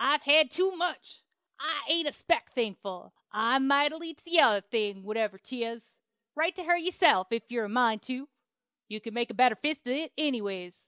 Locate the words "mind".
7.68-8.00